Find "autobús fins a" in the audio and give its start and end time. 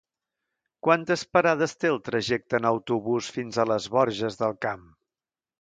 2.71-3.69